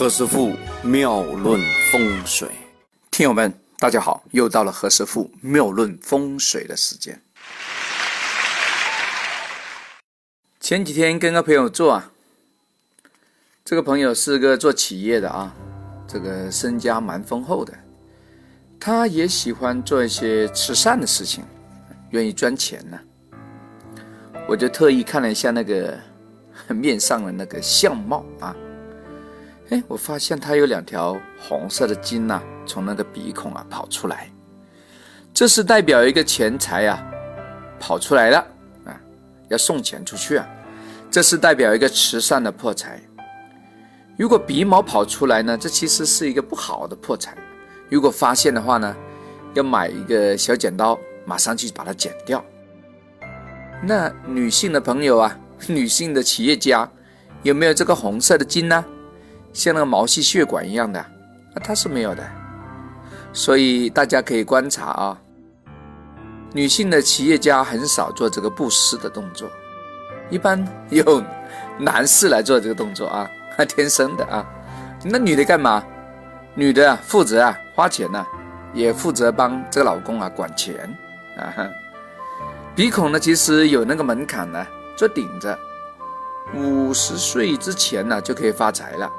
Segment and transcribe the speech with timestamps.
[0.00, 1.60] 何师傅妙论
[1.92, 2.48] 风水，
[3.10, 7.20] 听友们，大家好，又到了何师傅妙论风水的时间。
[10.58, 12.12] 前几天跟个朋友做啊，
[13.62, 15.54] 这个朋友是个做企业的啊，
[16.08, 17.74] 这个身家蛮丰厚的，
[18.80, 21.44] 他也喜欢做一些慈善的事情，
[22.12, 22.98] 愿意赚钱呢。
[24.48, 26.00] 我就特意看了一下那个
[26.72, 28.56] 面上的那个相貌啊。
[29.70, 34.28] 哎，我发现他有两条红色的筋呐，从那个鼻孔啊跑出来，
[35.32, 37.00] 这是代表一个钱财啊
[37.78, 38.38] 跑出来了
[38.84, 39.00] 啊，
[39.48, 40.48] 要送钱出去啊，
[41.08, 43.00] 这是代表一个慈善的破财。
[44.18, 47.36] 如果鼻毛跑出来呢，这其实是一个不好的破财。
[47.88, 48.96] 如果发现的话呢，
[49.54, 52.44] 要买一个小剪刀，马上去把它剪掉。
[53.84, 56.90] 那女性的朋友啊， 女性的企业家
[57.44, 58.84] 有没有这个红色的筋呢？
[59.52, 62.22] 像那个毛细血管一样的，啊，它是没有的，
[63.32, 65.18] 所以大家可以观察啊，
[66.52, 69.48] 女性的企业家很少做这个布施的动作，
[70.30, 71.22] 一般 由
[71.78, 73.28] 男士来做这个动作啊，
[73.68, 74.46] 天生的啊。
[75.02, 75.82] 那女的干嘛？
[76.54, 78.26] 女的负责啊花钱呢，
[78.74, 80.76] 也负责帮这个老公啊管钱
[81.36, 81.54] 啊。
[82.74, 85.58] 鼻孔呢，其实有那个门槛呢，做顶着，
[86.54, 89.10] 五十岁之前呢就可以发财了。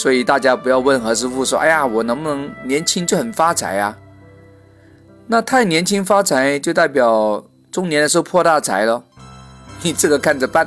[0.00, 3.94] 所以大家不要问何师傅说：“哎呀，我能不能年轻就很发财啊？”
[5.28, 9.04] 那太年轻发财就代表中年的时候破大财了。
[9.82, 10.66] 你这个看着办。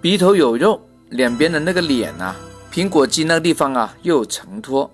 [0.00, 2.34] 鼻头有肉，两边的那个脸啊，
[2.72, 4.90] 苹果肌那个地方啊又有承托，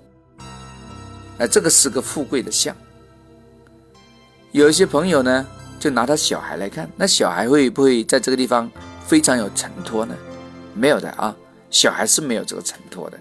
[1.39, 2.77] 哎，这个是个富贵的相。
[4.53, 5.47] 有一些朋友呢，
[5.81, 8.71] 就拿他小孩来看，那小孩会不会在这个地方
[9.07, 10.15] 非常有承托呢？
[10.75, 11.35] 没有的啊。
[11.71, 13.19] 小孩是没有这个承托的，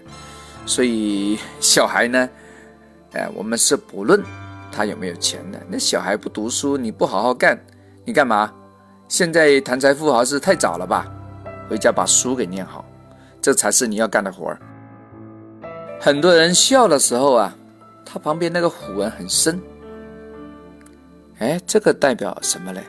[0.64, 2.28] 所以小孩呢，
[3.12, 4.22] 哎，我们是不论
[4.72, 5.60] 他有没有钱的。
[5.68, 7.58] 那小孩不读书，你不好好干，
[8.04, 8.52] 你干嘛？
[9.08, 11.06] 现在谈财富还是太早了吧？
[11.68, 12.84] 回家把书给念好，
[13.40, 14.58] 这才是你要干的活儿。
[16.00, 17.54] 很多人笑的时候啊，
[18.04, 19.60] 他旁边那个虎纹很深，
[21.38, 22.82] 哎，这个代表什么嘞？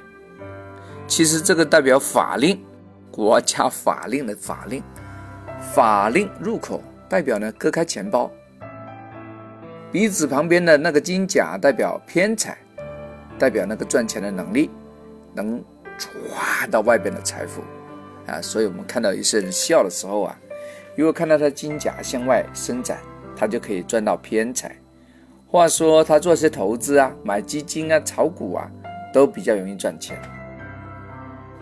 [1.08, 2.64] 其实这个代表法令，
[3.12, 4.82] 国家法令的法令。
[5.74, 8.30] 法令入口代表呢割开钱包，
[9.92, 12.58] 鼻子旁边的那个金甲代表偏财，
[13.38, 14.72] 代表那个赚钱的能力，
[15.36, 15.64] 能
[15.96, 17.62] 抓到外边的财富
[18.26, 18.42] 啊！
[18.42, 20.36] 所以我们看到一些人笑的时候啊，
[20.96, 22.98] 如果看到他金甲向外伸展，
[23.36, 24.76] 他就可以赚到偏财。
[25.48, 28.70] 话说他做些投资啊，买基金啊，炒股啊，
[29.14, 30.20] 都比较容易赚钱。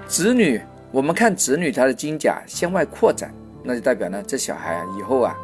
[0.08, 3.34] 子女，我们看子女他的金甲向外扩展。
[3.68, 5.36] 那就代表呢，这小孩啊，以后啊，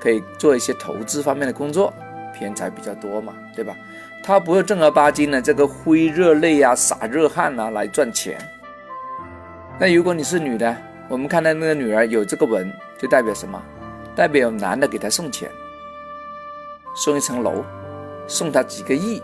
[0.00, 1.92] 可以做一些投资方面的工作，
[2.32, 3.74] 偏财比较多嘛，对吧？
[4.22, 8.38] 他不会正儿八经的这个挥热泪啊、洒热汗啊来赚钱。
[9.80, 10.76] 那如果你是女的，
[11.08, 13.60] 我们看到那个女儿有这个纹，就代表什么？
[14.14, 15.50] 代表男的给她送钱，
[16.94, 17.64] 送一层楼，
[18.28, 19.20] 送她几个亿，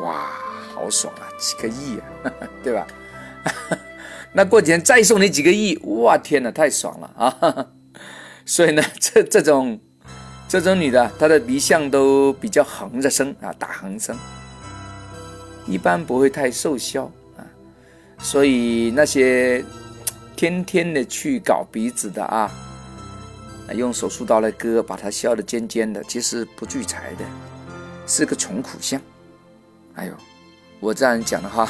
[0.00, 0.26] 哇，
[0.74, 2.32] 好爽啊，几个亿啊，
[2.64, 2.86] 对吧？
[4.32, 7.66] 那过几天再送你几个亿，哇天哪，太爽了啊！
[8.44, 9.78] 所以呢， 这这种
[10.48, 14.16] 这种女的，她的鼻相都比较横着生啊，大横生，
[15.66, 17.04] 一般不会太瘦削
[17.36, 17.44] 啊。
[18.18, 19.64] 所以那些
[20.36, 22.50] 天天的去搞鼻子的啊，
[23.74, 27.24] 用手术刀来割，把它削的尖尖的，其实不聚财的，
[28.06, 29.00] 是个穷苦相。
[29.94, 30.12] 哎呦，
[30.80, 31.68] 我这样讲的话。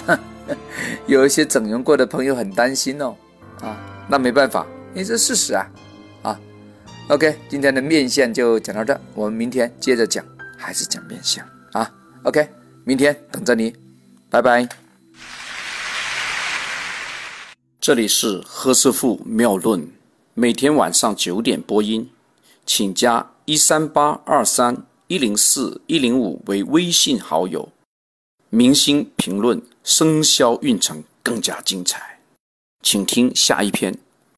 [1.07, 3.15] 有一些整容过的朋友很担心哦，
[3.61, 3.77] 啊，
[4.09, 5.71] 那没办法，因为这事实啊，
[6.23, 6.41] 啊
[7.09, 10.25] ，OK，今天的面相就讲到这，我们明天接着讲，
[10.57, 11.93] 还是讲面相啊
[12.23, 12.49] ，OK，
[12.85, 13.77] 明天等着你，
[14.31, 14.67] 拜拜。
[17.79, 19.87] 这里是何师傅妙论，
[20.33, 22.09] 每天晚上九点播音，
[22.65, 27.71] 请加一三八二三一零四一零五为微信好友。
[28.51, 32.21] 明星评论生肖运程更加精彩，
[32.83, 33.99] 请听下一篇。